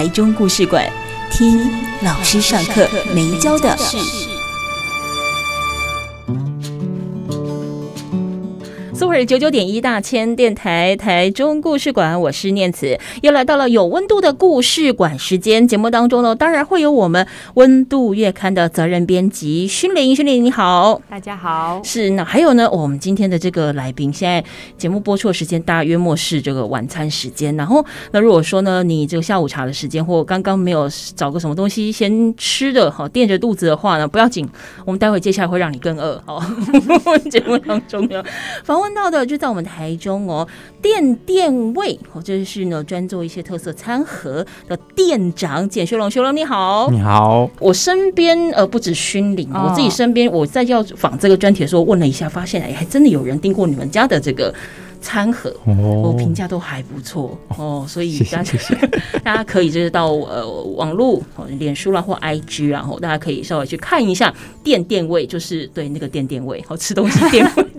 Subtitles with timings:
[0.00, 0.90] 台中故事馆，
[1.30, 1.60] 听
[2.00, 4.29] 老师上课没教的事。
[9.26, 15.68] 九九点一大千电台台中故事馆，我是念慈，又来到了有温度的故事馆时间。
[15.68, 21.82] 节目当中呢，当然会有我们温度月刊的责任编辑勋伶，勋伶你好，大家好。
[21.84, 24.42] 是那还有呢，我们今天的这个来宾，现在
[24.78, 27.54] 节目播出的时间大约莫是这个晚餐时间。
[27.56, 34.48] 然后那如果说呢，你这个下午茶的时间或刚刚没有找个什么东西先吃的好垫着肚子的话呢，不要紧，
[34.86, 36.22] 我们待会接下来会让你更饿。
[36.24, 36.40] 好，
[37.30, 38.24] 节目当中呢，
[38.64, 38.99] 访问到。
[39.08, 40.46] 的就在我们台中哦，
[40.82, 47.48] 店店位哦，这是呢专做一些特色餐盒的店长简修龙，修龙你好，你好。
[47.60, 54.52] 我身边呃不止勋伶，我自己身边我在要访这个专题的时候问了一下，发现哎还真的有人订过你们家的这个
[55.00, 58.58] 餐盒，哦评价都还不错哦，所以大家
[59.24, 61.20] 大家可以就是到呃网络、
[61.58, 67.66] 脸书啦或 IG，然后大家可以稍微去看一下店店位，就是对那个店店位，好吃东西店位。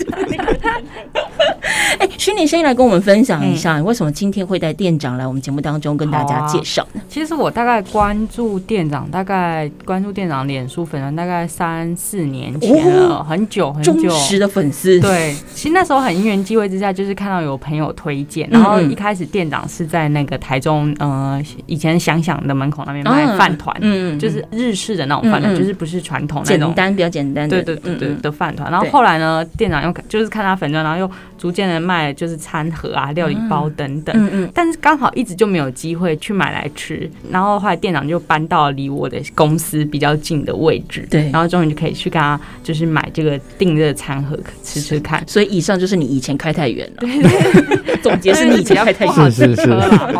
[1.99, 7.01] 哎，勋伶先来跟我们分享一下，你为什么今天会带店长来我们节目当中跟大家介绍呢？
[7.09, 14.99] 其实我大概关注店长，大概关注店长脸书粉专大概三四年前了，很久很久，忠实的粉丝。
[14.99, 28.71] 对，其实那时候很因缘机会之下，就是看到有朋友推荐，然后一开始店长是在那个台中，呃，以前想想的门口那边卖饭团，嗯，就是日式的那种饭团，就是不是传统那种，简单比较简单，对对对对的饭团。
[28.71, 31.81] 然后后来呢，店长又就是看他粉钻，然后又逐渐的。
[31.81, 45.23] 卖就是餐盒啊、料理包等等，嗯嗯，但是刚好一直就没有机会去买来吃，然后后来店长就搬到离我的公司比较近的位置，对，然后终于就可以去跟他就是买这个订热餐盒吃吃看。
[45.27, 49.67] 所以以上就是你以前开太远了，对 总结是你以前开太远，是是是，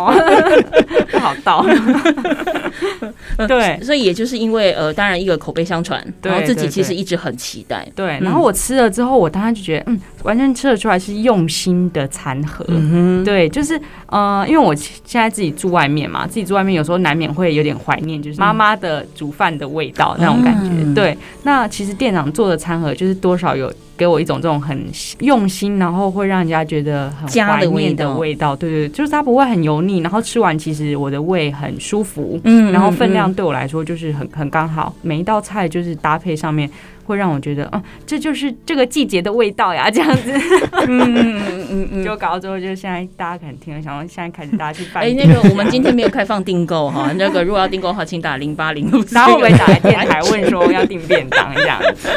[1.12, 1.64] 不好倒。
[3.48, 13.80] 对，所以也就是因为呃，当然一个口碑相传，然后自己其实一直很期待，对，然后我吃了之后，我当然就觉得嗯，完全吃得出来是用心的餐盒，嗯哼，对，就是
[14.12, 20.68] 呃，因为我现在自己住外面嘛，自己住外面有时候难免会有点怀念，就是妈妈的煮饭的味道那种感觉。
[20.70, 24.86] 嗯、对，那其实店长做的餐盒就是多少有给我一种这种很
[25.20, 28.54] 用心，然后会让人家觉得很怀念的味道。
[28.54, 36.70] 对对，就是它不会很油腻，然后吃完其实我的胃很舒服，嗯，然后分量对我来说就是很很刚好，每一道菜就是搭配上面。
[37.04, 40.32] 会让我觉得，哦，这就是这个季节的味道呀，这样子，
[40.86, 45.02] 嗯嗯嗯嗯，就搞到最后，就现在大家可能听了，想说现在开始大家去办。
[45.02, 52.08] 哎，那个我们今天没有开放订购哈， 那个如果要订购的话，请打零八零，然后我们打来电台问说要订便当这样子？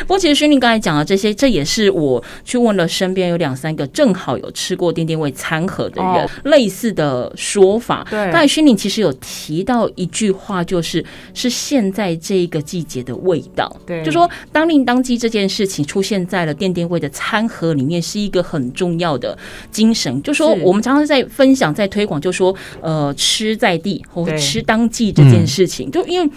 [0.00, 8.06] 不过其实勋宁刚才讲的这些，这也是我去问了身边有两三个正好有吃过丁丁味餐盒的人类似的说法。
[8.10, 13.74] 对，刚才勋宁其实有提到一句话，就是是现在这个季节的味道。
[13.86, 14.02] 对。
[14.10, 19.36] 就说当令当季这件事情出现在了电电位的餐盒里面，是一个很重要的
[19.70, 20.22] 精神。
[20.22, 26.30] 就说我们常常在分享、在推广，就说呃，吃在地或吃当季这件事情，就因为。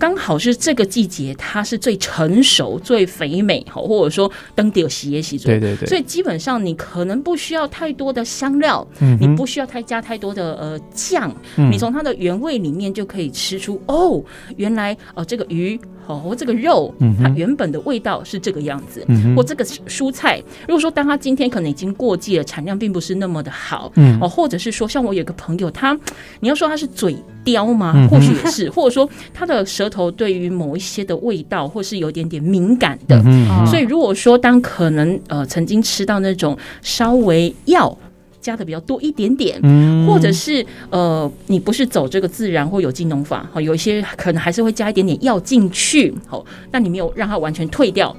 [0.00, 11.30] 刚好是这个季节，它是最成熟、最肥美，好，或者说当地有洗也洗做，对对对，所以基本上你可能不需要太多的香料，嗯，你不需要太加太多的呃酱，
[11.70, 14.24] 你从它的原味里面就可以吃出哦，
[14.56, 15.78] 原来哦这个鱼
[16.14, 25.94] 哦这个肉，它原本的味道是这个样子，嗯，或这个蔬菜，如果说当它今天可能已经过季了，产量并不是那么的好，嗯，哦，或者是说像我有个朋友，他
[26.40, 27.14] 你要说他是嘴
[27.44, 28.08] 刁吗？
[28.10, 29.90] 或许也是，或者说他的舌。
[29.90, 33.20] 头对于某一些的味道，或是有点点敏感的，
[33.66, 37.98] 所以如果说当可能呃曾经吃到那种稍微要。
[38.40, 39.60] 加的比较多一点点，
[40.06, 48.14] 或者是呃，你不是走这个自然或有机农法，好，有一些可能还是会加一点点药进去，好，那你没有让它完全退掉，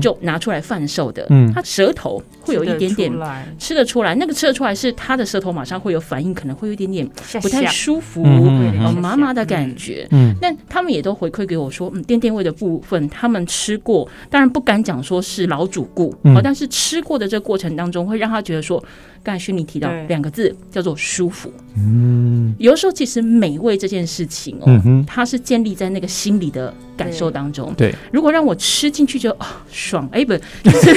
[0.00, 3.12] 就拿出来贩售的，它舌头会有一点点
[3.58, 7.08] 吃得出来，那个吃得出来是它的舌头马上会有反应，可能会有一点点
[7.42, 10.34] 不太舒服，麻麻的感觉，嗯。
[10.40, 18.82] 但他们也都回馈给我说，嗯，店店味的部分他们吃过，当然不敢讲说是老主顾，好，但是吃过的这个过程当中会让他觉得说，
[19.22, 21.52] 刚才勋伶提到两个字，叫做舒服。
[21.76, 27.74] 嗯，有的时候其实美味这件事情哦，嗯它是建立在那个心理的感受当中。
[27.76, 30.32] 对，如果让我吃进去就哦爽，哎不
[30.64, 30.94] 就是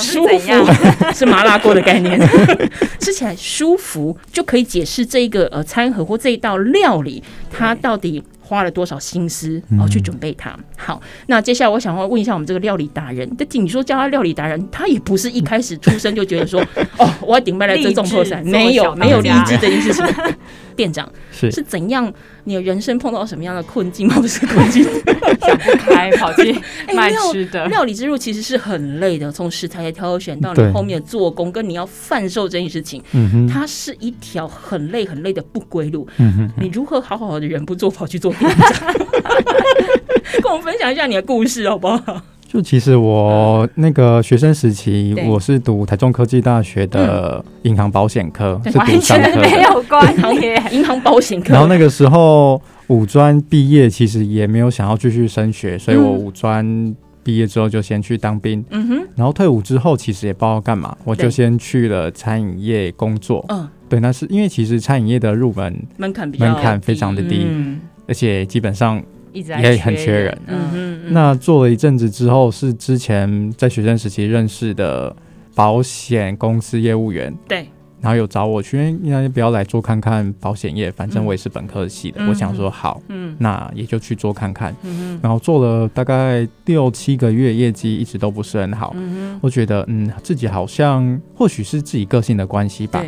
[0.00, 0.72] 舒服
[1.14, 2.18] 是麻辣锅的概念，
[2.98, 8.22] 吃起来舒服就可以解释这一个呃餐盒或这一道料理它到底。
[8.42, 10.54] 花了多少心思哦去准备它？
[10.76, 16.60] 好，那接下来我想要问一下我们这个料理达人，但你说叫他料理达人，他也不是一开始出生就觉得说
[16.98, 20.04] 哦，我要顶麦来这种破产，没有没有励志这件事情。
[20.72, 22.12] 店长是是怎样？
[22.44, 24.16] 你的人生碰到什么样的困境吗？
[24.20, 24.82] 不是困境，
[25.40, 26.52] 想不开跑去
[26.94, 27.66] 卖吃的。
[27.68, 33.00] 料理之路其实是很累的，从食材的挑选到你后面的做工，跟你要贩售这件事情，
[33.48, 36.06] 它是一条很累很累的不归路。
[36.60, 38.94] 你如何好好的人不做，跑去做店长？
[40.42, 42.22] 跟我们分享一下你的故事好不好？
[42.52, 50.76] 就其实我那个学生时期，我是读台中科技大学的银行保险科，是读商科的，没有关系。
[50.76, 51.54] 银行保险科。
[51.54, 56.94] 然后那个时候五专毕业，其实也没有想要继续升学，所以我五专
[57.24, 58.62] 毕业之后就先去当兵。
[58.68, 59.02] 嗯哼。
[59.16, 63.42] 然后退伍之后，其实也不知道干嘛，我就先去了餐饮业工作。
[63.48, 63.66] 嗯。
[63.88, 67.46] 对，那是因为其实餐饮业的入门门槛门槛非常的低，
[68.06, 69.02] 而且基本上。
[69.32, 71.00] 也很缺人，嗯嗯。
[71.12, 75.14] 那做了一阵子之后，是之前在学生时期认识的
[75.54, 77.66] 保险公司业务员，对。
[78.00, 84.74] 然后有找我去，因为不要来做看看保险业，反正我也是本科系的，我想说好，嗯，那也就去做看看。
[84.82, 88.92] 嗯，然后做了大概六七个月，业绩一直都不是很好。
[88.96, 93.00] 嗯，我觉得，嗯，自己好像或许是自己个性的关系吧。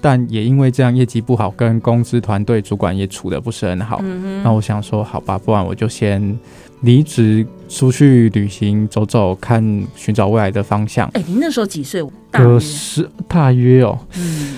[0.00, 4.00] 但也因为这样业绩不好，跟公司团队主管也处的不是很好。
[4.04, 6.38] 嗯，那我想说，好吧，不然我就先
[6.82, 9.60] 离职出去旅行走走，看
[9.96, 11.08] 寻找未来的方向。
[11.14, 12.00] 哎、欸，您那时候几岁？
[12.30, 14.56] 可是大约哦，嗯，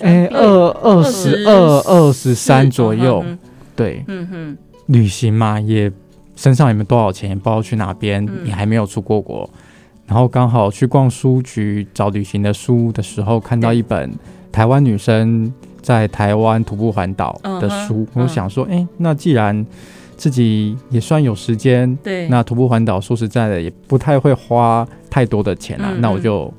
[0.00, 3.24] 哎、欸，二二十二、二十三左右。
[3.26, 3.38] 嗯、
[3.74, 5.90] 对，嗯哼，旅行嘛，也
[6.36, 9.48] 身上也没多少钱，也不知道去哪边，嗯、你还没有出过国。
[10.06, 14.08] 然后刚好去逛书局找旅行的书的时候，看到一本。
[14.58, 19.64] 台湾女生在台湾徒步环岛的书，uh 我想说，哎、欸，那既然
[20.16, 26.52] 自己也算有时间，对，那徒步环岛说实在的也不太会花太多的钱啊，嗯、那我就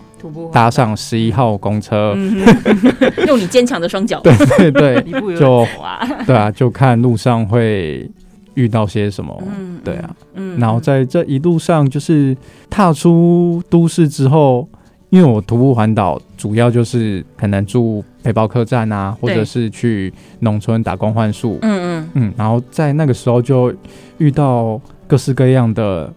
[0.49, 2.41] 搭上十一号公车，嗯、
[3.27, 5.03] 用你坚强的双脚，对对对，
[5.37, 5.67] 就
[6.25, 8.09] 对啊，就看路上会
[8.53, 12.33] 遇到些什么，嗯、对啊，嗯、然后在这一路上就是
[12.69, 14.65] 踏出都市之后。
[15.09, 21.57] 因为我徒步环岛，主要就是可能住背包客栈啊，或者是去农村打工换宿。
[21.61, 23.73] 嗯嗯嗯，然后在那个时候就
[24.17, 26.13] 遇到各式各样的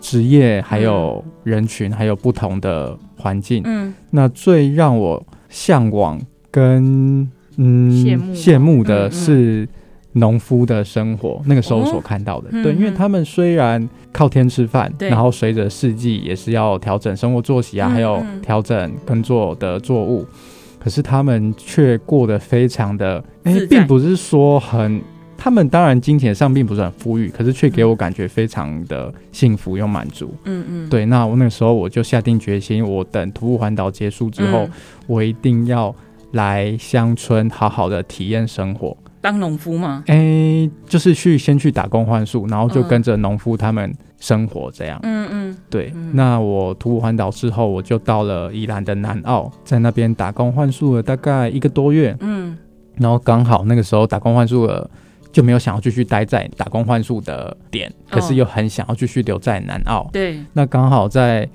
[0.00, 3.62] 职业，还有人群，嗯、还有不同的环境。
[3.64, 9.68] 嗯，那最让我向往跟嗯羡慕羡慕的是。
[10.14, 15.08] 农夫的生活，那个时候所看到的，哦、对，因为他们虽然靠天吃饭，对。
[15.08, 20.36] 然后随着四季也是要调整生活作息啊，嗯、还有调整耕作的作物，嗯、
[20.78, 23.24] 可是他们却过得非常的，
[23.70, 25.00] 并不是说很，
[25.38, 30.34] 他们当然金钱上并不是很富裕，可是却给我感觉非常的幸福又满足。
[30.44, 34.70] 嗯嗯，对，那我那个时候我就下定决心，我等徒步环岛结束之后，嗯、
[35.06, 35.94] 我一定要
[36.32, 38.94] 来乡村好好的体验生活。
[39.22, 40.02] 当农夫吗？
[40.08, 44.98] 哎、欸，就是去先去打工换宿，然后就跟着农夫他们生活这样。
[45.04, 45.92] 嗯嗯，对。
[45.94, 52.16] 嗯、那我徒步环岛之后，我就到了宜兰的南澳，在那边打工换宿了大概一个多月。
[52.18, 52.58] 嗯，
[52.96, 54.90] 然后刚好那个时候打工换宿了，
[55.30, 60.10] 就没有想要继续待在打工换宿的点，可是又很想要继续留在南澳。
[60.12, 61.48] 对、哦，那刚好在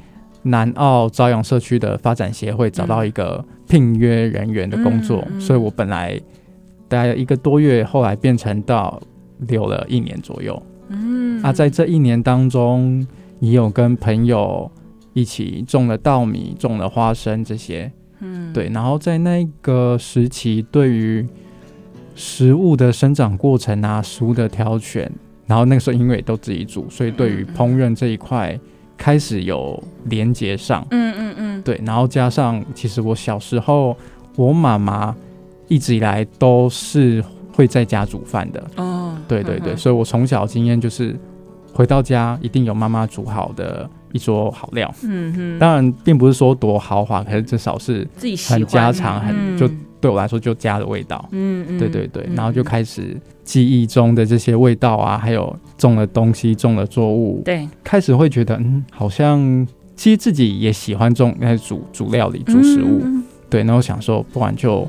[0.44, 6.18] 南澳朝阳社区的发展协会找到一个聘约人员的工作，嗯、所以我本来。
[6.88, 9.02] 待了一个多月，后来变成到
[9.48, 10.62] 留了一年左右。
[10.90, 13.06] 嗯，啊，在这一年当中，
[13.40, 14.72] 也有跟朋友
[15.14, 17.92] 一起种了稻米、种了花生这些。
[18.20, 18.70] 嗯，对。
[18.70, 21.28] 然后在那个时期，对于
[22.16, 25.12] 食物的生长过程啊、食物的挑选，
[25.46, 28.58] 然后那个时候因为都自己煮，所以对于烹饪这一块
[28.96, 30.88] 开始有连接上。
[30.92, 31.80] 嗯嗯嗯，对。
[31.86, 33.96] 然后加上，其实我小时候，
[34.36, 35.16] 我妈妈。
[35.68, 38.64] 一直以来都是会在家煮饭的。
[38.76, 41.16] 哦，对对对，所以我从小经验就是
[41.74, 44.94] 回到家一定有妈妈煮好的一桌好料。
[45.04, 49.70] 嗯哼，当然并不是说多豪华，可是至少是自己很家常，很就
[50.00, 51.28] 对我来说就家的味道。
[51.32, 63.04] 嗯嗯，对对对，然后就开始记忆中的这些味道啊，还有种的东西、种的作物，对，开始会觉得嗯，好像其实自己也喜欢种，应该煮煮料理、煮食物。
[63.50, 64.88] 对，然后想说，不然就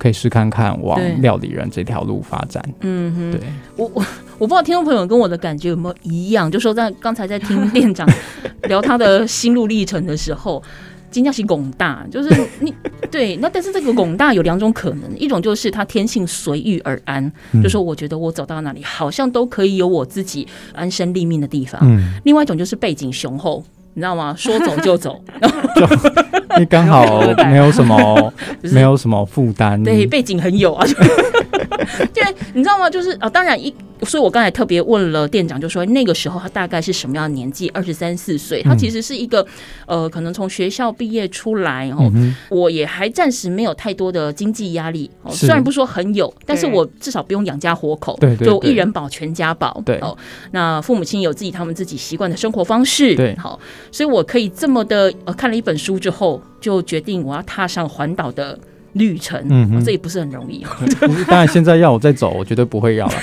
[0.00, 2.64] 可以试看看往料理人这条路发展。
[2.80, 3.40] 嗯哼，对，
[3.76, 4.04] 我我
[4.38, 8.08] 我不知道听众朋友跟我的感觉有没有一样，就说在刚才在听店长
[8.68, 10.62] 聊他的心路历程的时候。
[11.10, 12.30] 金家是拱大，就是
[12.60, 12.72] 你
[13.10, 21.80] 对，那但是这个拱大有两种可能，一种就是他天性随遇而安，嗯、就说我觉得我走到哪里好像都可以有我自己安身立命的地方。
[21.82, 23.60] 嗯，另外一种就是背景雄厚，
[23.94, 24.32] 你知道吗？
[24.38, 25.20] 说走就走，
[26.58, 30.86] 你刚好 没有什么，没有什么负担，对，背景很有啊。
[32.14, 32.22] 对，
[32.54, 32.88] 你知道吗？
[32.88, 33.74] 就是啊，当然一。
[34.02, 37.68] 所以，我刚才特别问了店长，就说那个时候他大概是什么样的年纪？
[37.68, 39.46] 二十三四岁，他其实是一个
[39.84, 42.10] 呃，可能从学校毕业出来哦。
[42.48, 49.78] 我也还暂时没有太多的经济压力哦，虽然不说很有，但是我至少不用养家活口，对就一人保全家保。
[49.84, 50.16] 对哦，
[50.52, 53.14] 那父母亲有自己他们自己习惯的生活方式。
[53.14, 53.60] 对，好，
[53.92, 58.58] 所以我可以这么的呃，看了一本书之后，就决定我要踏上环岛的。
[58.94, 60.66] 旅程，嗯、哦，这也不是很容易。
[61.28, 63.14] 当然，现在要我再走，我绝对不会要了。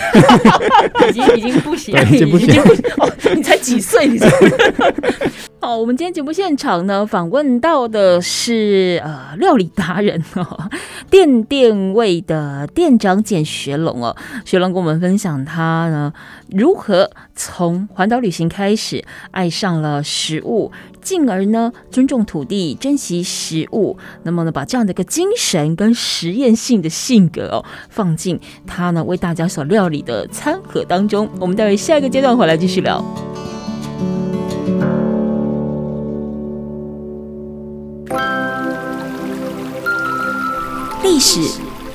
[1.12, 2.58] 已经已经不行，已经不行。
[2.96, 4.08] 哦，你才几岁？
[4.08, 4.18] 你
[5.60, 10.70] 好，我们今天节目现场呢，访问到的是呃料理达人哦，
[11.10, 16.14] 店店位的店长简学龙哦，学龙跟我们分享他呢
[16.50, 20.72] 如何从环岛旅行开始爱上了食物。
[21.08, 31.30] 进而呢，尊重土地，珍惜食物，那么呢，把这样的一个精神跟实验性的性格哦，放进他呢为大家所料理的餐盒当中。
[31.40, 33.02] 我们待会下一个阶段回来继续聊。
[41.04, 41.40] 历史、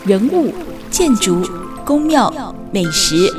[0.06, 0.54] 人物、
[0.90, 1.42] 建筑、
[1.84, 2.32] 宫庙、
[2.72, 3.30] 美食，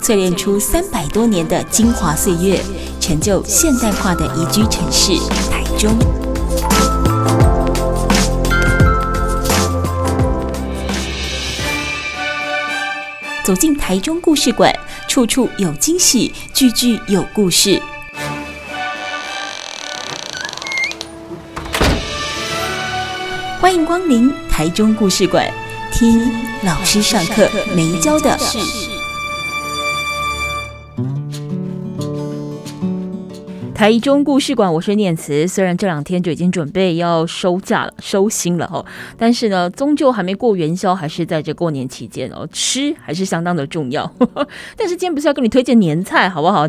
[0.00, 2.58] 淬炼出三百多年的精华岁月。
[2.98, 5.12] 成就现代化的宜居城市
[5.50, 5.96] 台中。
[13.44, 14.74] 走进台中故事馆，
[15.06, 17.80] 处处有惊喜，句句有故事。
[23.58, 25.46] 欢迎光临台中故事馆，
[25.98, 26.30] 听
[26.62, 28.56] 老师上课没教的事。
[33.74, 35.48] 台中故事馆，我是念慈。
[35.48, 38.86] 虽然这两天就已经准备要收假了、收心了哈，
[39.16, 44.08] 但是呢，终究还没过元宵，还是在这过年期间哦，吃还是相当的重要。
[44.78, 46.68] 但是今天不是要跟你推荐年菜，好不好？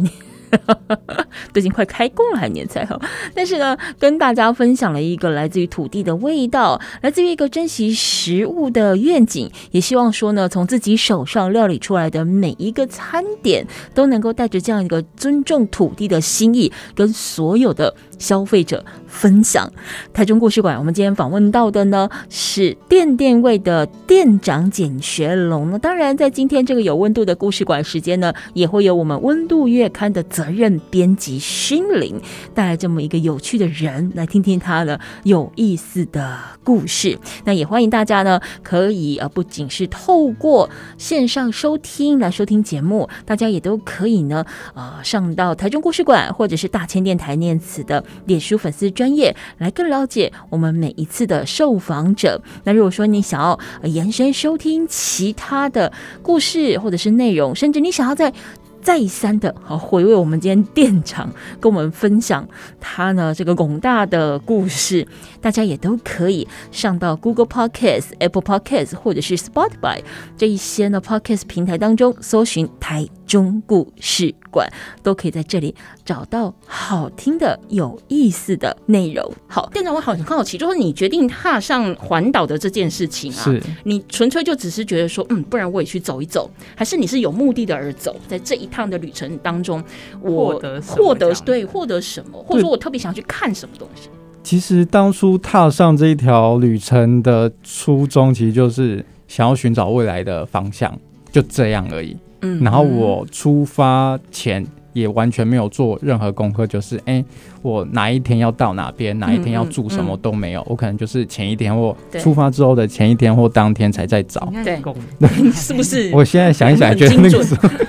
[1.54, 3.00] 都已经快开工了，还年菜哈。
[3.36, 19.68] 但是呢，跟大家分享了一个来自于土地的味道，来自于一个珍惜食物的愿景，也希望说呢，从自己手上料理出来的每一个餐点，都能够带着这样一个尊重土地的心意，跟所有的消费者分享。
[20.14, 25.72] 台中故事馆，我们今天访问到的呢，是店店位的店长简学龙。
[25.72, 30.20] 那当然，在今天这个有温度的故事馆时间呢，也会有我们温度月刊的。
[30.30, 32.22] 责任编辑勋伶
[32.54, 37.18] 带来这么一个有趣的人，来听听他的有意思的故事。
[37.46, 44.46] 那也欢迎大家呢，可以呃，不仅是透过线上收听来收听节目，大家也都可以呢，
[44.76, 52.42] 呃，上到台中故事馆或者是大千电台念慈的脸书粉丝专业来更了解我们每一次的受访者。
[52.64, 58.34] 那如果说你想要延伸收听其他的故事或者是内容，甚至你想要在
[58.82, 62.48] 再三的好回味我们今天店长跟我们分享
[62.80, 65.06] 他呢这个广大的故事，
[65.42, 70.00] 大家也都可以上到 Google Podcast、Apple Podcast 或者是 Spotify
[70.38, 74.68] 这一些呢 Podcast 平台当中搜寻台中故事馆，
[75.04, 79.32] 都可以在这里找到好听的、有意思的内容。
[79.48, 89.84] 好，店长，我好很好奇，就是你决定踏上环岛的这件事情啊，是你纯粹就只是觉得说，嗯，不然我也去走一走，还是你是有目的的而走，在这一趟的旅程当中，
[90.22, 94.10] 我获得获得对获得什么，或者说我特别想去看什么东西？
[94.42, 100.98] 其实当初踏上这一条旅程的初衷，其实就是想要寻找未来的方向，
[101.32, 102.18] 就这样而已。
[102.42, 107.26] 嗯，然后我出发前也完全没有做任何功课，就是哎、欸，
[107.62, 114.82] 我哪一天要到哪边，哪一天要住什么都没有，我可能就是前一天或出发之后的前一天或当天才在找，对，
[115.52, 116.12] 是不是？
[116.14, 117.70] 我现在想一想，觉得那个时候。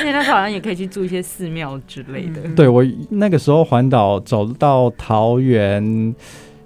[0.00, 2.40] 因为那时候好像也可以去住一些寺庙之类的。
[2.54, 6.14] 对，我那个时候环岛走到桃园，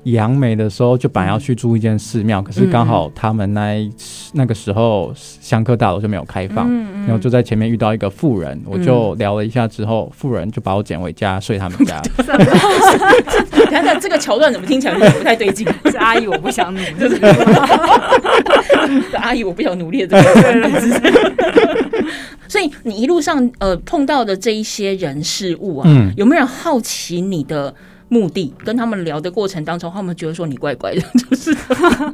[0.04, 3.76] 杨梅的时候，就本来要去住一间寺庙，可是刚好他们那
[4.33, 6.71] 那个时候香客大楼就没有开放，
[7.07, 12.00] 然后就在前面遇到一个富人，我就聊了一下之后，富人就把我捡回家睡他们家。
[13.71, 15.66] 看看这个桥段怎么听起来有点不太对劲？
[15.90, 16.87] 是阿姨，我不想努力。
[19.14, 20.71] 阿姨，我不想努力的这个
[22.49, 27.73] 所以你一路上呃碰到的这一些人事物啊，嗯、有没有人好奇你的？
[28.11, 31.00] 目的跟他们聊的过程当中，他们觉得说你怪怪的，
[31.31, 31.57] 就是，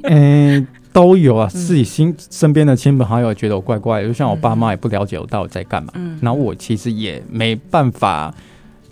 [0.04, 8.32] 嗯、欸，都有啊，自己心身边的亲朋好友觉得我怪怪的，就像我爸妈也不了解我到底在干嘛，嗯，然后我其实也没办法。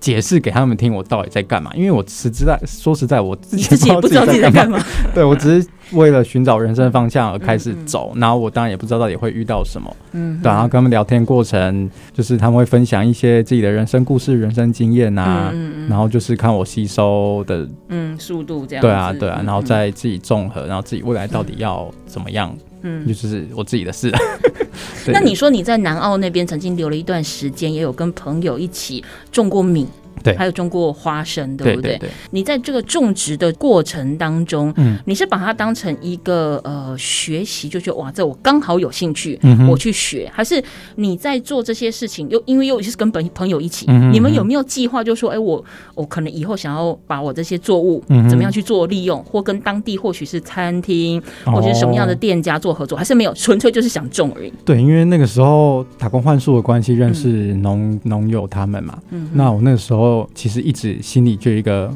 [0.01, 1.71] 解释给他们听，我到底在干嘛？
[1.75, 4.79] 因为我实在说实在，我自己也不知道自己在干嘛。
[5.15, 9.97] 对，我只是为了寻找人生方向而开始走，然后我当然也不知道到底会遇到什么。
[10.13, 10.51] 嗯，对。
[10.51, 15.51] 然后跟他们聊天过程，就是他们会分享一些自己的人生故事、人生经验啊。
[15.53, 18.83] 嗯，然后就是看我吸收的嗯速度这样。
[18.83, 19.43] 对啊，对啊。
[19.45, 22.55] 然后再自己综合，然后自己未来到底要怎么样？
[22.83, 24.13] 嗯，就是我自己的事。
[25.09, 29.87] 那你说你在南澳那边曾经留了一段时间，也有跟朋友一起种过米。
[30.23, 31.93] 对，还有种过花生，对不对？
[31.93, 32.09] 对对。
[32.09, 40.63] 对，你在这个种植的过程当中，嗯，你是把它当成一个呃学习，就觉得哇，这我刚好有兴趣，嗯、我去学，还是
[40.97, 45.63] 你在做这些事情，又因为又是跟朋朋友一起，你们有没有计划，就说，哎，我
[45.95, 54.53] 我可能以后想要把我这些作物怎么样去做利用，嗯、或跟当地或许是餐厅或者是什么样的店家做合作，哦、还是没有，纯粹就是想种而已。
[54.65, 60.04] 对，因为那个时候打工换宿的关系，认识农农友他们嘛，嗯，那我那个时候。
[60.35, 61.93] 其实一直心里就有一个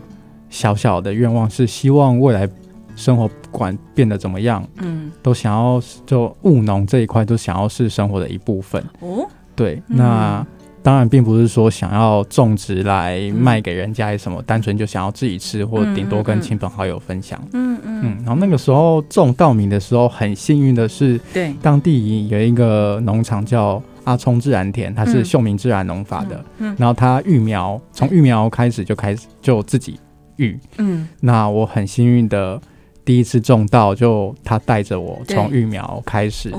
[0.50, 2.48] 小小的愿望，是希望未来
[2.96, 8.82] 生活不管变得怎么样，嗯，都想要就务农这一块都想要是生活的一部分。
[9.00, 10.44] 哦，对，那
[10.82, 17.38] 当然并不是说想要种植来卖给人家什么，单纯就想要自己吃，或顶多跟亲朋好友分享。
[17.52, 23.82] 嗯嗯，嗯，然后那个时候种稻米的时候，很幸运的是，对，当地有一个农场叫。
[24.08, 26.42] 阿聪自然田，它是秀明自然农法的，
[26.78, 30.00] 然后它育苗从育苗开始就开始就自己
[30.36, 32.58] 育，嗯，那我很幸运的
[33.04, 36.50] 第一次种稻，就他带着我从育苗开始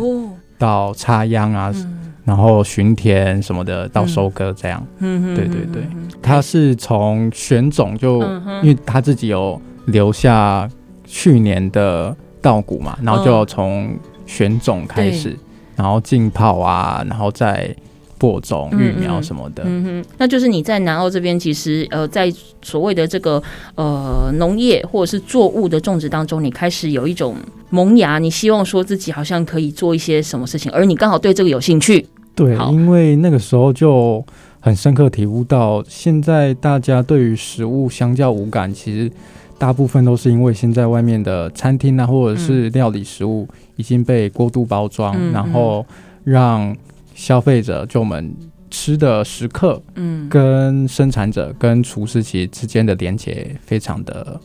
[0.59, 5.81] 到插秧啊，嗯、然后巡田什么的到收割这样，嗯，对对对，
[6.21, 10.69] 他是从选种就，嗯、因为他自己有留下
[11.03, 15.35] 去年的稻谷嘛，然后就从选种开始。
[15.79, 17.73] 哦然后浸泡啊，然后再
[18.17, 19.63] 播种、育苗什么的。
[19.65, 23.41] 嗯哼，那就是你在南澳这边，其实呃，在所谓的这个
[23.75, 27.35] 呃农业或者是作物的种植当中，你开始有一种
[27.69, 32.05] 萌芽，你希望说自己好像可以做一些什么事情，而你刚好对这个有兴趣。
[32.35, 34.23] 对，因为那个时候就
[34.59, 39.11] 很深刻体悟到，现在大家对于食物相较无感，其实。
[39.57, 43.45] 大部分都是因为现在外面的餐厅啊，或者是料理食物
[43.79, 45.85] 已经被过度包装，嗯、然后
[46.25, 46.75] 让
[47.15, 48.35] 消费者就我们
[48.69, 54.37] 吃的时刻，嗯，跟生产者跟厨师其实之间的连接非常的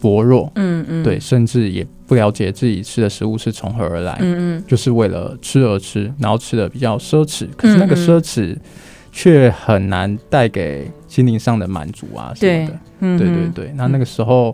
[0.00, 8.56] 薄弱，嗯嗯，对，甚至也不了解自己吃的食物是从何而来，嗯嗯，就是为了吃而吃，然后吃的比较奢侈，可是那个奢侈
[9.12, 12.78] 却很难带给心灵上的满足啊什么的。
[12.98, 14.52] 嗯，对对对，那那个时候，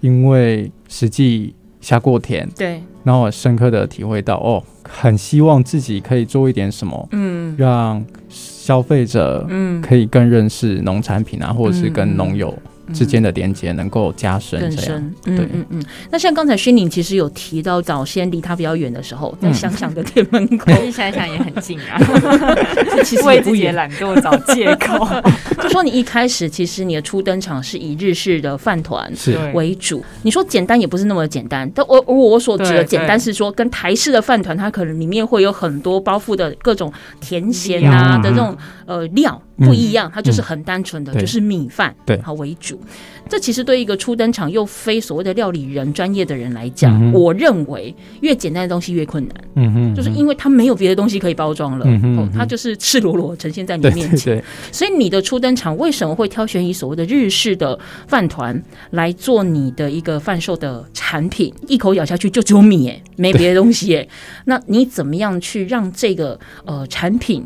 [0.00, 12.54] 因为实际下过田，对，然后我深刻的体会到，哦，很希望自己可以做一点什么，嗯，让消费者，嗯，可以更认识农产品啊，或者是跟农友。
[12.92, 15.14] 之间的连接能够加深，更深。
[15.22, 15.84] 对，嗯嗯嗯。
[16.10, 22.00] 那像刚才勋宁其实有提到，早先离他比较远的时候，在想想的店门口，想想也很近啊。
[23.04, 25.06] 其实为自己懒惰找借口。
[25.62, 29.10] 就说你一开始其实你的初登场是以日式的饭团
[29.54, 31.70] 为主，你说简单也不是那么简单。
[31.74, 39.40] 但我我所指的简单是说，跟台式的饭团，它可能里面会有很多包覆的各种甜咸啊的这种呃料。
[39.58, 42.80] 不一样，它就是很单纯的，嗯、就是米饭对好为主。
[43.28, 49.36] 这其实对一个初登场又非所谓的料理人专业的人来讲，嗯、我认为越简单的东西越困难。
[49.56, 54.34] 嗯哼，就是因为它没有别的东西可以包装了，嗯哼它就是赤裸裸呈现在你面前。
[54.34, 61.52] 对对对，所以你的初登场为什么会挑选以所谓的日式的饭团来做你的一个贩售的产品？
[61.66, 64.08] 一口咬下去就只有米，哎，没别的东西，哎，
[64.46, 67.44] 那你怎么样去让这个呃产品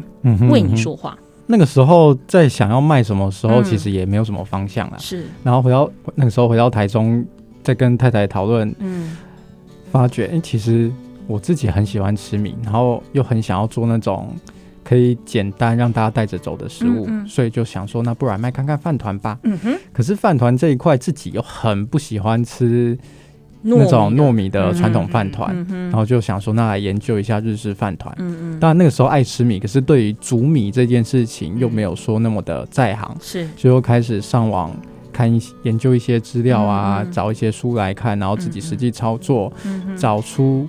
[0.49, 1.19] 为你说话？
[1.47, 4.99] 那个时候在想要卖什么时候，其实也没有什么方向了。
[4.99, 7.25] 是，然后回到那个时候回到台中，
[7.63, 9.17] 再跟太太讨论，嗯，
[9.91, 10.91] 发觉哎，其实
[11.27, 14.35] 我自己很喜欢吃米，然后又很想要做那种
[14.85, 19.39] 可可以简单让大家带着走的食物，嗯嗯，所以就想说，那不然卖看看饭团吧。
[19.45, 19.75] 嗯哼。
[19.91, 22.99] 可是饭团这一块自己又很不喜欢吃
[23.63, 28.15] 那种糯米的传统饭团，然后就想说，那来研究一下日式饭团。
[28.19, 28.61] 嗯嗯。
[28.61, 34.71] 当然那个时候爱吃米，可是对于煮米这件事情又没有说那么的在行，是，所以又开始上网
[35.13, 39.53] 看一些研究一些资料啊，找一些书来看，然后自己实际操作，
[39.97, 40.69] 找出。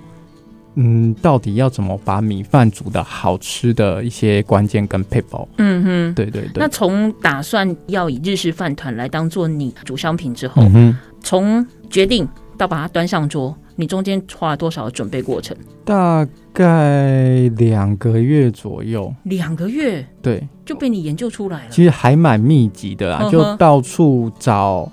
[0.76, 5.48] 嗯，到底要怎么把米饭煮的好吃的一些关键跟撇步？
[5.58, 6.54] 嗯哼，对对对。
[6.56, 15.56] 那从打算要以日式饭团来当做你主商品之后，嗯哼，从决定到把它端上桌，你中间花了多少的准备过程？
[15.84, 19.12] 大概两个月左右。
[19.24, 20.06] 两个月？
[20.22, 21.70] 对，就被你研究出来了。
[21.70, 24.90] 其实还蛮密集的啦，嗯、就到处找。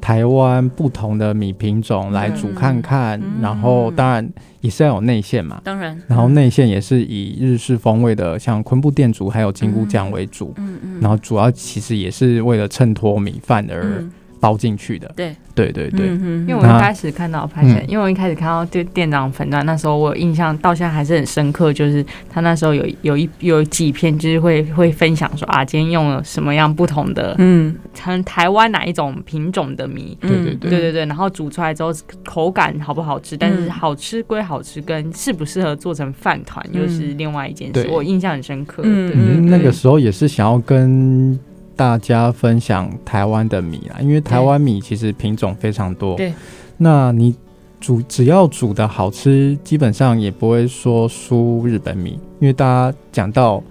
[0.00, 4.28] 台湾不同的米品种来煮看看，嗯、然后当然
[4.60, 14.04] 也是要有内馅嘛，当然，然后内馅也是以日式风味的，像昆布店煮还有金菇酱为主，嗯嗯，然后主要其实也是为了衬托米饭而
[14.44, 15.34] 包进去的，对。
[15.54, 30.70] 对对对，因为我一开始看到拍成，因为我一开始看到店店长粉专，那时候我有印象到现在还是很深刻，就是他那时候有有一有几篇就是会会分享说啊，今天用了什么样不同的，嗯，像台湾哪一种品种的米，对对对。
[30.70, 38.82] 对对，然后煮出来之后口感好不好吃，但是好吃归好吃，跟适不适合做成饭团又是另外一件事，我印象很深刻。
[38.84, 41.38] 嗯，那个时候也是想要跟。
[41.76, 46.16] 大家分享台湾的米啊，因为台湾米其实品种非常多。
[46.16, 46.32] 对，
[46.76, 47.34] 那你
[47.80, 52.18] 煮只要煮的好吃，基本上也不会说输日本米。
[52.40, 53.62] 因为大家讲到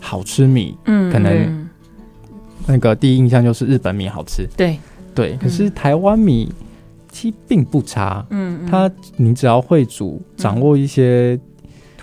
[0.00, 1.68] 好吃米，嗯，可能
[2.66, 4.46] 那个第一印象就是日本米好吃。
[4.56, 4.78] 对
[5.14, 6.52] 对，可是台湾米
[7.10, 8.24] 其实并不差。
[8.30, 11.38] 嗯，它你只要会煮，掌握一些。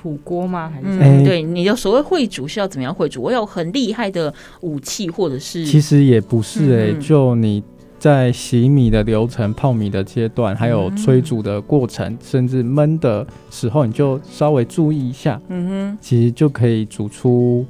[0.05, 0.71] 土锅吗？
[0.71, 3.23] 还是、嗯、对你的所谓会煮是要怎么样会煮？
[3.23, 7.63] 我有很厉害的武器，或者是其实也不是哎、欸，嗯、就你
[7.97, 17.65] 在洗米的流程、泡米的阶段，还有催煮的过程，嗯、甚至焖的时候，你就稍微注意一下，嗯哼，其实就可以煮出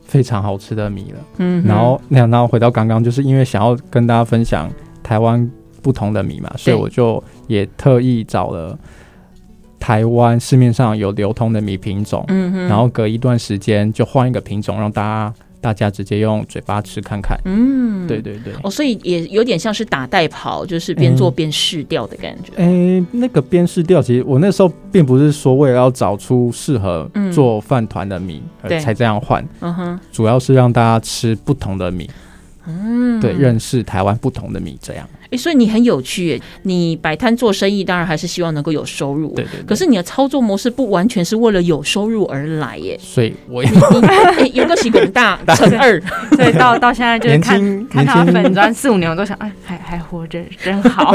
[0.00, 1.18] 非常好吃的米了。
[1.36, 4.70] 嗯，然后那然后回到刚刚，就是因为想要跟大家分享
[5.02, 5.46] 台湾
[5.82, 8.78] 不同的米嘛，所以我就也特意找了。
[9.80, 12.24] 台湾市面上有流通的米品种，
[12.68, 22.52] 然后隔一段时间就换一个品种，让大家大家直接用嘴巴吃看看，嗯，对对对，哦，所以也有点像是打带跑，就是边做边试调的感觉。
[22.56, 32.08] 哎、欸欸，那个边试调，其实我那时候并不是说为了要找出适合做饭团的米而才这样换，嗯哼，主要是让大家吃不同的米，
[32.82, 35.08] 嗯，对，认识台湾不同的米这样。
[35.30, 36.40] 哎，所以你很有趣耶！
[36.64, 39.32] 你摆摊做生意，当然还是希望能够有收入。
[39.34, 39.64] 对对对。
[39.64, 42.98] 可是你的操作模式不完全是为了有收入而来耶。
[43.00, 43.70] 所以我你
[44.42, 46.02] 你有个喜广大 乘二，
[46.36, 51.14] 所以到到现在就是看看他粉砖四五年，我都想，哎，还还活着，真好，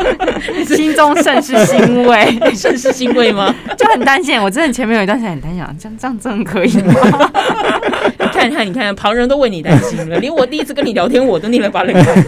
[0.68, 3.54] 心中甚是欣慰， 甚是欣慰吗？
[3.78, 6.92] 就很担心，我真的前面有一段时间很担心，这样这样真的可以吗？
[8.68, 12.24] 你看旁人都为你担心了，连我第一次跟你聊天，我都捏了把冷汗。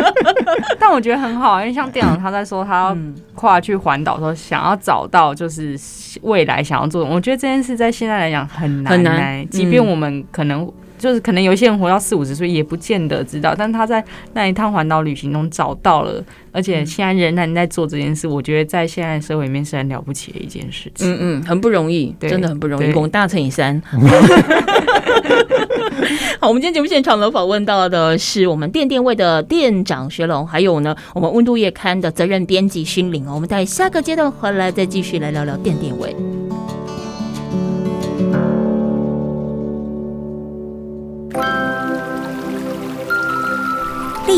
[0.78, 2.96] 但我觉得很好，因为像店长他在说他要
[3.34, 5.78] 跨去环岛，说想要找到就是
[6.22, 7.10] 未来想要做的。
[7.10, 9.48] 我觉得这件事在现在来讲很难，很难。
[9.48, 10.70] 即便我们可能
[11.04, 13.54] 就是可能有些人活到四五十岁，也不见得知道。
[13.56, 18.26] 但他在那一趟环岛旅行中找到了，而且现在仍然在做这件事。
[18.26, 21.06] 我觉得在现在社会里面是很了不起的一件事情。
[21.06, 22.90] 嗯嗯，很不容易，真的很不容易。
[22.90, 23.78] 工大乘以三。
[26.40, 33.34] 好，我们今天节目现场呢访问到的是我们电电位的店长学龙，还有呢我们温度月刊的责任编辑心灵哦。
[33.34, 36.43] 我们在下个阶段回来再继续来聊聊电电味。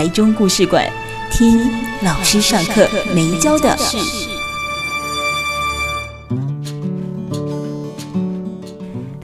[0.00, 0.90] 台中故事馆，
[1.30, 4.29] 听老师上课没教的事。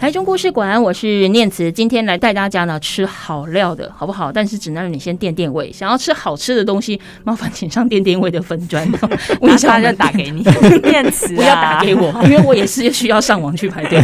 [0.07, 4.31] 台中故事馆，我是念慈，今天来带大家呢吃好料的，好不好？
[4.31, 5.73] 但是只能让你先垫垫胃。
[5.73, 8.89] 想要吃好吃的东西，麻烦请上垫垫胃的分专，
[9.43, 10.45] 我一下就打给你。
[10.85, 14.01] 念慈、啊，不要打给我，因为我也是需要上网去排队。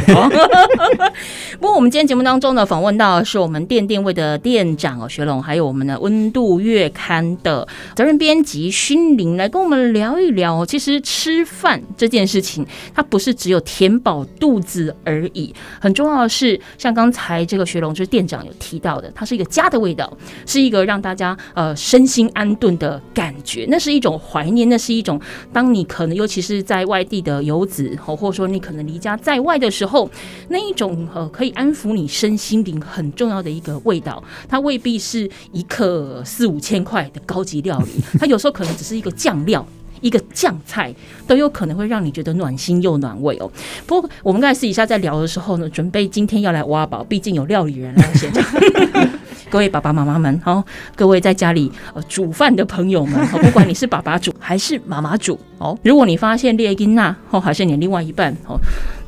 [1.61, 10.67] 不过我们今天节目当中呢，访问到的是我们垫垫胃的店长哦，学龙，还有我们的温度月刊的责任编辑勋林，来跟我们聊一聊。
[10.67, 15.55] 其实吃饭这件事情，它不是只有填饱肚子而已。
[15.79, 20.13] 很重要的是，像刚才这个学龙就是店长有提到的，它是一个家的味道，
[20.47, 23.67] 是一个让大家呃身心安顿的感觉。
[23.69, 25.21] 那是一种怀念，那是一种
[25.53, 30.11] 当你可能尤其是在外地的游子，或或者说你可能离家在外的时候，
[30.49, 34.23] 那一种呃可以安抚你身心灵很重要的一个味道。
[34.49, 39.67] 它未必是一克四五千块的高级料理，它有时候可能只是一个酱料。
[40.03, 40.95] 一个酱菜
[41.27, 43.51] 都有可能会让你觉得暖心又暖胃哦。
[43.87, 48.45] 不过我们刚才私底下在聊的时候呢，准备今天要来挖宝，毕竟有料理人来现场。
[49.49, 50.65] 各位爸爸妈妈们，好，
[50.97, 58.59] 各位在家里呃煮饭的朋友们，不管你是爸爸煮还是妈妈煮哦，如果你发现列金娜哦，还是你另外一半哦，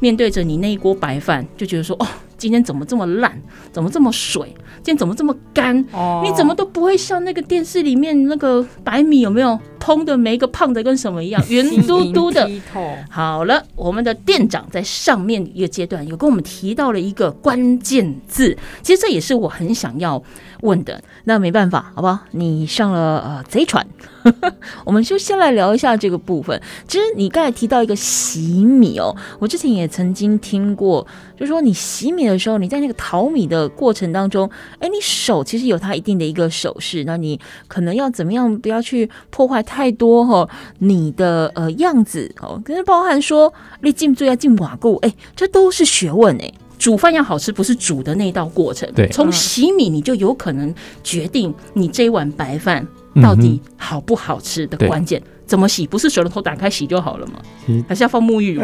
[0.01, 2.07] 面对着你那一锅白饭，就觉得说哦。
[2.45, 3.41] 今天怎么这么烂？
[3.73, 4.55] 怎么这么水？
[4.83, 5.83] 今天怎么这么干？
[5.93, 12.47] 哦，你怎么都不会像那个电视里面那个白米有没有通的，每一个胖的跟什么一样， 圆嘟嘟的。
[13.09, 20.23] 好了，我们的店长在上面一个阶段有跟我们提到了一个关键字，其实这也是我很想要
[20.65, 21.01] 问的。
[21.25, 22.19] 那没办法，好不好？
[22.33, 23.87] 你上了呃贼船。
[24.87, 26.59] 我们就先来聊一下这个部分。
[26.89, 40.49] 其实你刚才提到一个洗米哦，我之前也曾经听过，就是说你洗米的时候，你在那个淘米的过程当中，哎，你手其实有它一定的一个手势，那你可能要怎么样，不要去破坏太多哈、哦，
[40.79, 46.51] 你的呃样子哦，跟包含说你进最要进瓦固，哎，这都是学问哎。
[46.79, 52.87] 煮饭要好吃，不是煮的那道过程，对，从洗米你就有可能决定你这一碗白饭。
[53.23, 55.87] 到底好不好吃的关键，怎么洗？
[55.87, 57.35] 不是水龙头打开洗就好了吗？
[57.87, 58.63] 还是要放沐浴乳？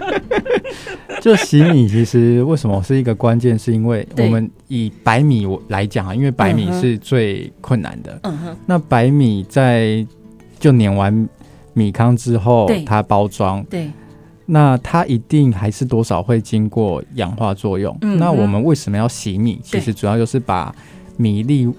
[1.20, 3.58] 就洗米，其实为什么是一个关键？
[3.58, 8.18] 是因为我们以白米来讲啊，因为白米是最困难的。
[8.22, 8.56] 嗯哼。
[8.64, 10.06] 那白米在
[10.58, 11.28] 就碾完
[11.74, 13.90] 米糠之后，它包装，对，
[14.50, 17.96] 那它一定还是多少会经过氧化作用。
[18.18, 19.60] 那我们为什么要洗米？
[19.62, 20.74] 其实主要就是把
[21.16, 21.72] 米粒。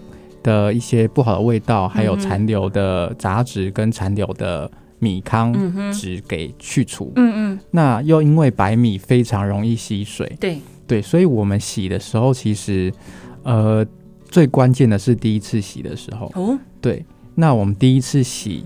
[0.44, 5.54] 的一些不好的味道，还有残留的杂质跟残留的米糠
[5.94, 7.14] 质给去除。
[7.16, 7.60] 嗯嗯。
[7.70, 10.58] 那又因为白米非常容易吸水，对
[10.88, 12.92] 对，所以我们洗的时候，其实
[13.44, 13.86] 呃
[14.32, 16.32] 最关键的是第一次洗的时候。
[16.34, 16.58] 哦。
[16.82, 17.06] 对，
[17.36, 18.66] 那我们第一次洗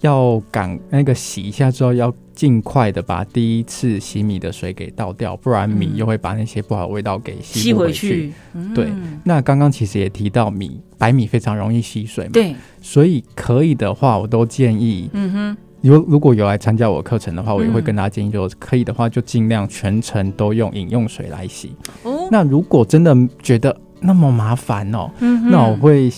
[0.00, 2.12] 要赶那个洗一下之后要。
[2.38, 8.32] 尽快的把第一次洗米的水给倒掉，不然米又会把那些不好的味道给吸回去。
[8.72, 8.92] 对，
[9.24, 12.30] 那刚刚其实也提到米，白米非常容易吸水嘛。
[12.32, 21.74] 对，所以可以的话，我都建议，嗯哼，如如果有来参加我课程的话，我也会跟大家建议，就可以的话，就尽量全程都用饮用水来洗。
[22.04, 26.08] 哦，那如果真的觉得那么麻烦哦，嗯、那我会。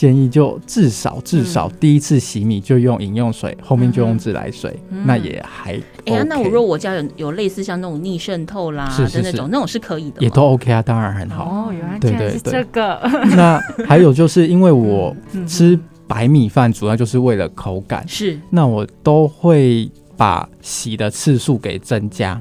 [0.00, 5.74] 建议就至少至少第一次洗米就用饮用水，嗯、后面就用自来水，嗯、那也还。
[6.06, 11.44] 哎、欸、那我如果我家有有类似像那种逆渗透啦是是那种，那种是可以的，也都 OK 啊，当然很好。
[11.44, 12.98] 哦，原来这样是这个。
[13.36, 15.14] 那还有就是因为我
[15.46, 19.86] 吃白米饭主要就是为了口感，是、嗯、那我都会
[20.16, 22.40] 把洗的次数给增加。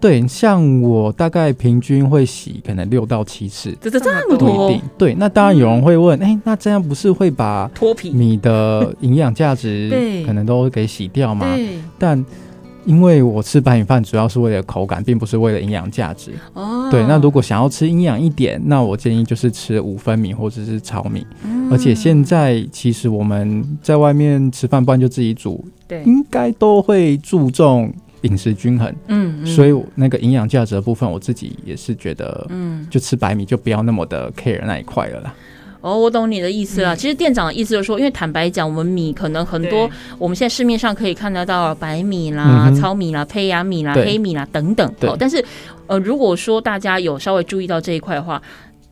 [0.00, 4.82] 对，像我大概平均会洗可能六到七次，这这这么多，不一定。
[4.96, 9.90] 对，那当然有人会问，哎、嗯欸，那这样不是会把脱皮米的营养价值
[10.24, 11.44] 可能都给洗掉吗？
[11.56, 11.78] 对。
[11.98, 12.24] 但
[12.86, 16.30] 因为我吃白米饭主要是为了口感，并不是为了营养价值。
[16.54, 16.88] 哦。
[16.92, 21.26] 对，那如果想要吃营养一点，那我建议就是吃五分米或者是糙米。
[21.42, 21.68] 嗯。
[21.72, 27.92] 而且现在其实我们在外面吃饭，不然就自己煮，对，应该都会注重。
[28.22, 35.34] 饮食均衡，嗯，嗯，所以那个营养价值的部分，我自己也是觉得，嗯，就吃白米就不要那么的 care 那一块了啦。
[35.80, 36.92] 哦，我懂你的意思了。
[36.92, 44.92] 嗯、其实店长的意思就是说，因为坦白讲，我们米可能很多，我们现在市面上可以看得到白米啦、糙米啦、胚芽米啦、黑米啦等等。
[45.02, 45.42] 哦，但是
[45.86, 48.42] 呃，如果说大家有稍微注意到这一块的话，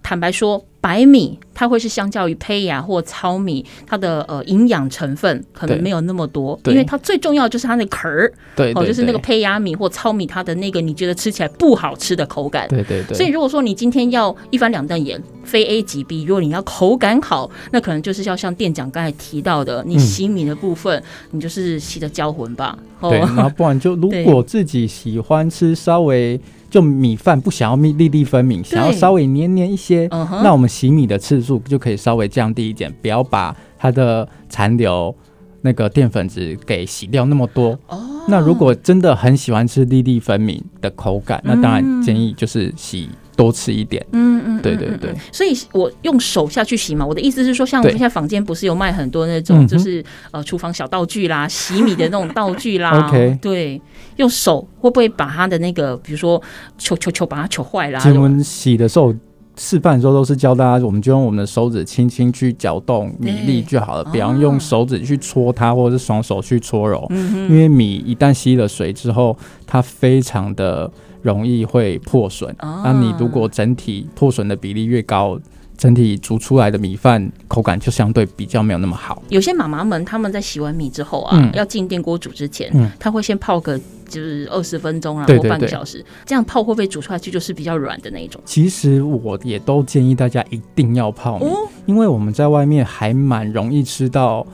[0.00, 13.16] 坦白说，白米它会是相较于胚芽或糙米，它的呃营养成分可能没有那么多，因为它最重要的就是它那个壳儿，对，哦，就是那个胚芽米或糙米，它的那个你觉得吃起来不好吃的口感，对对对。
[13.16, 22.78] 所以如果说你今天要一翻两瞪眼，非 A 即 B，如果你要口感好，那可能就是要像店长刚才提到的，你洗米的部分，嗯、你就是洗的焦浑吧。
[23.00, 26.40] 对，然后不然就如果 自己喜欢吃稍微
[26.76, 35.16] 就米饭不想要粒粒分明，想要稍微黏黏一些，那我们洗米的次数就可以稍微降低一点，不要把它的残留
[35.62, 37.70] 那个淀粉质给洗掉那么多。
[37.86, 43.08] 哦，那如果真的很喜欢吃粒粒分明的口感，那当然建议就是洗。
[43.36, 47.06] 多吃一点，嗯嗯，对对对，所以我用手下去洗嘛。
[47.06, 52.90] 我的意思是说，像我们现在房间不是有卖很多那种，就是呃厨房小道具啦，洗米的那种道具啦。
[53.06, 53.80] OK，对，
[54.16, 56.42] 用手会不会把它的那个，比如说
[56.78, 58.02] 球球球把它球坏啦？
[58.14, 59.14] 我们洗的时候
[59.58, 70.90] 示范的时候都是教大家，我们就用我们的手指轻轻去搅动米粒就好了，不要用手指去搓它，或者是双手去搓揉，因为米一旦吸了水之后，它非常的。
[71.26, 75.38] 容易会破损，那、啊、你如果整体破损的比例越高，
[75.76, 79.20] 整体煮出来的米饭口感就相对比较没有那么好。
[79.28, 83.76] 有些妈妈们他们在洗完米之后啊，嗯、要进电锅煮之前，嗯、他会先泡个
[84.08, 88.40] 就是二十分钟啊，或半个小时，这样泡会不会煮出来去就是比较软的那一种？
[88.46, 94.46] 其实我也都建议大家一定要泡米，哦、因为我们在外面还蛮容易吃到。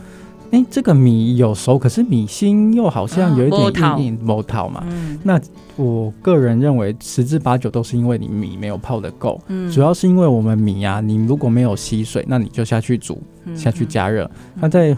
[0.53, 4.85] 哎、欸，这个米有熟，可是米心又好像有一点硬硬，没套嘛。
[4.87, 5.41] 嗯、那
[5.77, 13.19] 我个人认为十之八九都是因为你米没有泡的够，嗯、主要是因为我们米呀、啊，你如果没有吸水，那你就下去煮，
[13.55, 14.97] 下去加热，那、嗯、在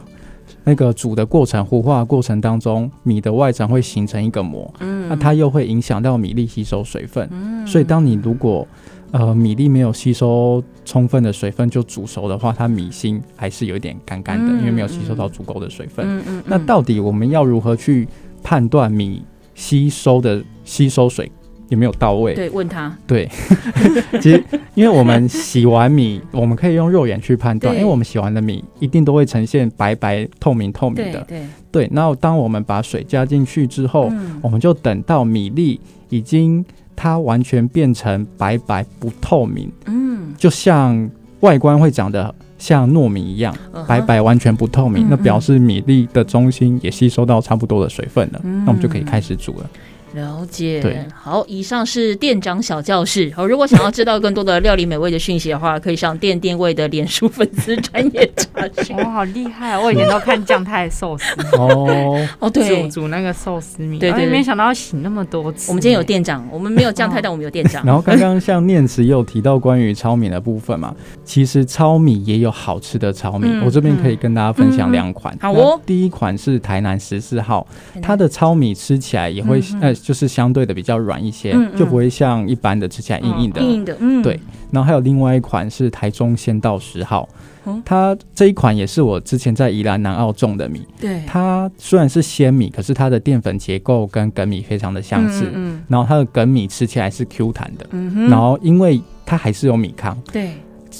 [0.65, 8.67] 那个煮的过程、糊化的过程当中，米的外层会形成一个膜，嗯、那它又会影响到米粒吸收水分，嗯、所以当你如果
[9.17, 16.05] 呃，米粒没有吸收充分的水分就煮熟的话，它米心还是有一点干干的，嗯、因为没有吸收到足够的水分。
[16.05, 18.09] 嗯嗯嗯、那到底我们要如何去
[18.43, 19.23] 判断米
[19.55, 21.31] 吸收的吸收水
[21.69, 22.35] 有没有到位？
[22.35, 22.93] 对，问他。
[23.07, 23.31] 对，
[24.21, 24.43] 其实
[24.75, 31.25] 因为我们洗完米，我们可以用肉眼去判断，因为我们洗完的米一定都会呈现白白透明透明的。
[31.29, 31.89] 对对。
[31.93, 36.65] 那当我们把水加进去之后，嗯、我们就等到米粒已经。
[36.97, 43.55] 它完全变成白白不透明，嗯，就像外观会长得像糯米一样，
[43.87, 49.71] 白白完全不透明，那表示米粒的中心也吸收到差不多的水分了，那我们就可以开始煮了。
[50.15, 53.33] 了解，好，以上是店长小教室。
[53.35, 58.97] 好，如果想要知道更多的料理美味的讯息的话，可以上店店位的脸书粉丝专业查询。
[59.03, 59.81] 哇，好厉害啊！
[59.81, 65.73] 我以前都看酱太寿司 哦哦，对，煮煮那个寿司米，对对，没想到要洗那么多次。
[65.73, 67.85] 我们今天有店长，我们没有酱太，但我们有店长。
[67.85, 75.37] 然后刚刚像念慈也有提到关于糙米的部分嘛，其实糙米也有好吃的糙米，我这边可以跟大家分享两款。
[75.41, 77.67] 好哦，第一款是台南十四号，
[78.01, 79.93] 它的糙米吃起来也会呃。
[80.05, 83.59] 就是相对的比较软一些，嗯嗯、就不会像一般的吃起来硬硬的。
[83.59, 84.39] 哦、硬硬的，嗯，对。
[84.71, 87.27] 然后还有另外一款是台中仙道十号，
[87.65, 90.87] 嗯、它这一款也是我之前在宜兰南澳种的米。
[91.01, 95.47] 对，它虽然是鲜米，可是它的淀粉结构跟梗米非常的相似。
[95.55, 97.87] 嗯，嗯，然后它的梗米吃起来是 Q 弹的。
[98.29, 100.15] 然后因为它还是有米糠。
[100.31, 100.51] 对。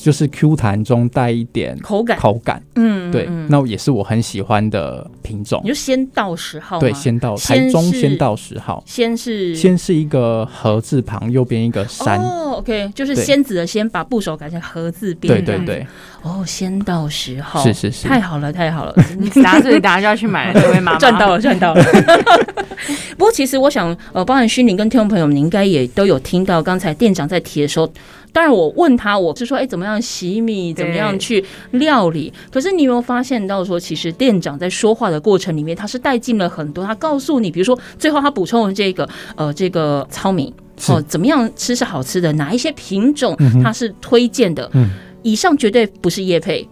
[0.03, 5.61] 就是 Q 弹中带一点口感，口感，嗯，对，那也是我很喜欢的品种。
[5.63, 12.19] 你就先到十号，对，先到，台中先到十号，先是先是一个禾字旁，右边一个山。
[12.21, 15.45] 哦，OK，就是仙子的仙，把部首改成禾字边。
[15.45, 15.87] 对对对。
[16.25, 21.85] 哦，先到十号，是是是，太好了太好了，你拿这里大家就要去买了，这位妈妈赚到了赚到了。
[23.19, 27.89] 不过其实我想，呃，包含虚拟跟听众朋友们，你应该也都有听到刚才店长在提的时候。
[28.33, 32.33] 当然，我问他，我是说，哎、欸，怎么样洗米，怎么样去料理？
[32.51, 36.85] 可是你有没有发现到说，其实店长在说话的过程里面，他是带进了很多。
[36.85, 40.53] 他告诉你，比如说最后他补充了这个，呃，这个糙米
[40.89, 42.33] 哦，怎么样吃是好吃的？
[42.33, 44.69] 哪一些品种他是推荐的？
[44.73, 44.91] 嗯
[45.25, 46.67] 以上绝对不是叶配，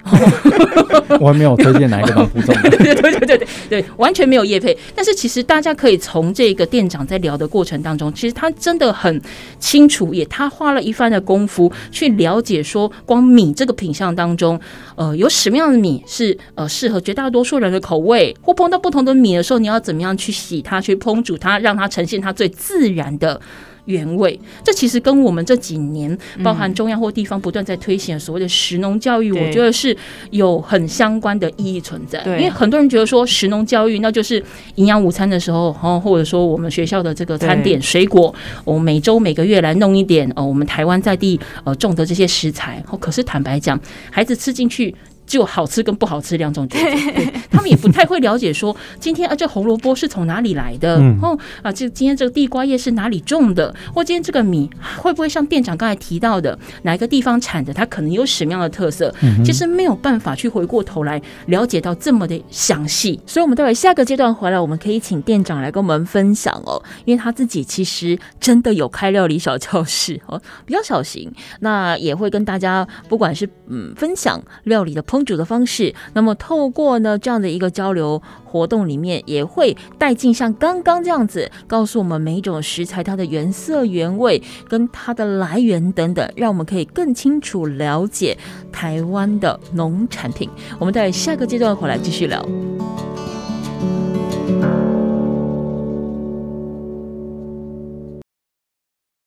[1.19, 2.69] 我还没有推荐哪一个农夫种的。
[2.69, 4.77] 对对对对对对，完全没有叶配。
[4.95, 9.21] 但是其实大家可以从这个店长在聊的过程当中，其实他真的很
[9.59, 14.61] 清楚，也他花了一番的功夫去了解说，光米这个品相当中，
[14.97, 23.41] 呃，有什么样的米是呃适合绝大多数人的口味，或碰到不同的米的时候，你要怎么样去洗它，去烹煮它，让它呈现它最自然的
[23.87, 24.39] 原味。
[24.65, 29.97] 这其实跟我们这几年包含中央或地方不断在推行所谓的食农教育，我觉得是
[30.31, 32.23] 有很相关的意义存在。
[32.25, 34.43] 因为很多人觉得说食农教育那就是
[34.77, 42.83] 营养午餐的时候，或者说我们学校的这个餐点水果，我每周每个月来弄一点哦，我们台湾在地呃种的这些食材。
[42.91, 43.79] 哦可是坦白讲，
[44.11, 44.95] 孩子吃进去。
[45.33, 54.69] 就好吃跟不好吃两种觉得， 他们也不太会了解说，今天啊这红萝卜是从哪里来的，嗯、哦啊这今天这个地瓜叶是哪里种的，或今天这个米
[54.99, 59.11] 会不会像店长刚才提到的哪一个地方产的，它可能有什么样的特色，
[59.43, 63.19] 其实没有办法去回过头来了解到这么的详细。
[63.27, 75.03] 所以，我们待会下个阶段回来，我们可以请店长来跟我们分享哦，因为他自己其实真的有开料理小教室哦，比较小型，那也会跟大家不管是嗯分享料理的。
[75.13, 88.37] 烹煮的方式，那么透过呢这样的一个交流活动里面，也会带进像刚刚这样子，告诉我们每一种食材它的原色原味跟它的来源等等，让我们可以更清楚了解
[88.71, 90.49] 台湾的农产品。
[90.79, 92.45] 我们在下个阶段回来继续聊。